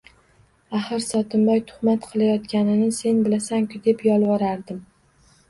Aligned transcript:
Axir, 0.77 1.01
Sotimboy 1.07 1.61
tuhmat 1.67 2.07
qilayotganini 2.13 2.89
sen 3.01 3.21
bilasan-ku!” 3.29 3.83
deb 3.91 4.03
yolvorardim. 4.09 4.83